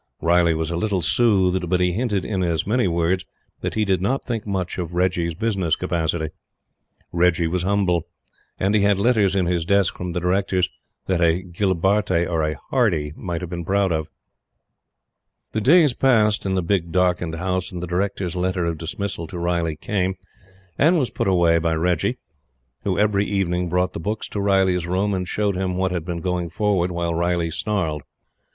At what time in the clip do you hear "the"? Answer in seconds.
10.13-10.19, 15.51-15.61, 16.55-16.63, 17.79-17.85, 23.93-23.99